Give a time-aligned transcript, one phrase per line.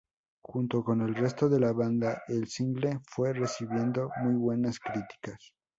[0.43, 5.53] Junto con el resto de la banda, el single fue recibiendo muy buenas críticas.